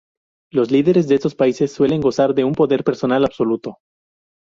Los 0.51 0.71
líderes 0.71 1.07
de 1.07 1.13
estos 1.13 1.35
países 1.35 1.71
suelen 1.71 2.01
gozar 2.01 2.33
de 2.33 2.43
un 2.43 2.53
poder 2.55 2.83
personal 2.83 3.23
absoluto. 3.23 3.77